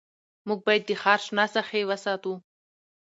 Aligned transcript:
موږ 0.47 0.59
باید 0.67 0.83
د 0.87 0.91
ښار 1.01 1.19
شنه 1.25 1.45
ساحې 1.53 1.81
وساتو 1.89 2.33